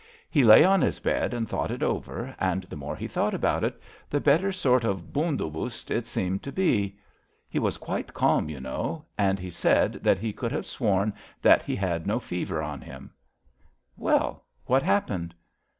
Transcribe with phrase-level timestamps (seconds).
[0.31, 3.63] He lay on his bed and thought it over, and the more he thought about
[3.63, 6.97] it, the better sort of hund obust it seemed to be.
[7.47, 10.33] He was quite calm, you HIS BROTHER'S KEEPER 115 know, and he said that he
[10.33, 13.11] could have sworn that he had no fever on him."''
[13.95, 15.35] Well, what happened?